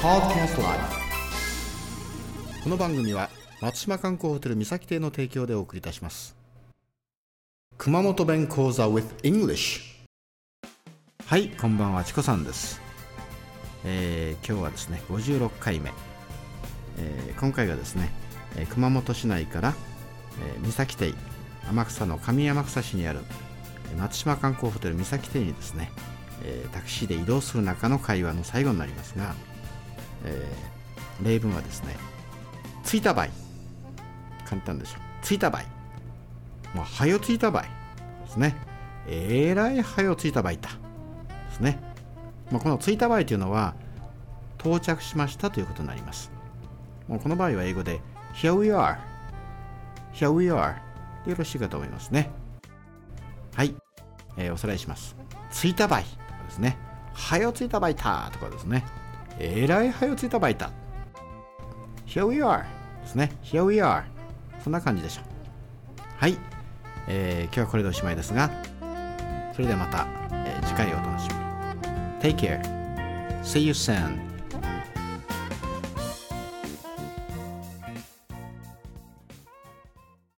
[0.00, 0.08] こ
[2.70, 3.28] の番組は
[3.60, 6.34] 松島観光ホテル三崎邸の提供でお送りいたします。
[7.76, 9.82] 熊本弁講座 with English
[11.26, 12.80] はいこんばんはチコさんです、
[13.84, 15.92] えー今日はですね56回目、
[16.98, 18.10] えー今回がですね、
[18.56, 19.74] えー熊本市内から、
[20.42, 21.12] えー三崎邸
[21.68, 23.18] 天草の上天草市にある
[23.92, 25.92] えー松島観光ホテル三崎邸にですね、
[26.42, 29.34] えータクシーで移動する中の会話の最後になりますが、
[30.24, 30.70] えー
[31.22, 31.96] 例文はですね
[32.82, 33.28] 着いた場合
[34.46, 34.98] 簡単でしょ。
[35.22, 35.62] 着いた場合
[36.74, 37.68] もうはよ着いた場合で
[38.28, 38.56] すね。
[39.06, 40.70] えらいはよ着いた場合だ。
[40.70, 40.76] で
[41.52, 41.78] すね、
[42.50, 43.74] まあ、この着いた場合というのは
[44.58, 46.30] 到着しましたということになります。
[47.06, 48.00] もうこの場合は英語で
[48.34, 48.96] Here we are.
[50.12, 50.74] Here we are.
[51.24, 52.30] でよろしいかと思いますね。
[53.54, 53.74] はい、
[54.36, 55.16] えーおさらいします。
[55.52, 56.14] 着いた場合とか
[56.46, 56.78] ですね。
[57.12, 58.84] はよ着いた場合だとかですね。
[59.38, 60.70] えらいはよついたばいた
[62.06, 62.62] Here we are
[63.02, 64.02] ですね Here we are
[64.62, 65.24] そんな感じでしょう
[66.18, 66.36] はい、
[67.08, 68.50] えー今日はこれでおしまいですが
[69.54, 72.62] それではまた、えー次回お楽しみに Take care
[73.42, 74.29] See you soon